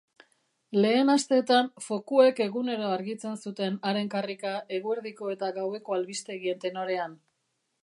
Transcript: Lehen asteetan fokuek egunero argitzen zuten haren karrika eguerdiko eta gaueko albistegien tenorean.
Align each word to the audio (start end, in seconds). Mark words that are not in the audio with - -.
Lehen 0.77 1.11
asteetan 1.15 1.69
fokuek 1.87 2.41
egunero 2.45 2.87
argitzen 2.95 3.37
zuten 3.45 3.77
haren 3.91 4.11
karrika 4.15 4.55
eguerdiko 4.81 5.31
eta 5.37 5.53
gaueko 5.61 5.99
albistegien 6.01 6.65
tenorean. 6.67 7.17